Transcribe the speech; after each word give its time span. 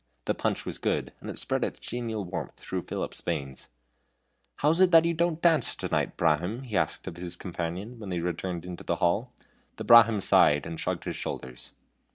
The 0.25 0.33
punch 0.33 0.65
was 0.65 0.79
good, 0.79 1.13
and 1.21 1.29
it 1.29 1.37
spread 1.37 1.63
its 1.63 1.77
genial 1.77 2.25
warmth 2.25 2.55
through 2.57 2.81
Philip's 2.81 3.21
veins. 3.21 3.69
"How 4.55 4.71
is 4.71 4.79
it 4.79 5.05
you 5.05 5.13
don't 5.13 5.43
dance 5.43 5.75
tonight, 5.75 6.17
Brahmin?" 6.17 6.63
he 6.63 6.75
asked 6.75 7.05
of 7.05 7.17
his 7.17 7.35
companion, 7.35 7.99
when 7.99 8.09
they 8.09 8.19
returned 8.19 8.65
into 8.65 8.83
the 8.83 8.95
hall. 8.95 9.31
The 9.75 9.83
Brahmin 9.83 10.21
sighed, 10.21 10.65
and 10.65 10.79
shrugged 10.79 11.03
his 11.03 11.17
shoulders. 11.17 11.73